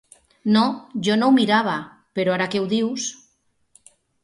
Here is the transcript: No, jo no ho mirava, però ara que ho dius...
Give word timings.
No, 0.53 0.61
jo 1.07 1.17
no 1.19 1.27
ho 1.27 1.33
mirava, 1.35 1.77
però 2.21 2.35
ara 2.39 2.49
que 2.55 2.65
ho 2.65 2.67
dius... 2.75 3.09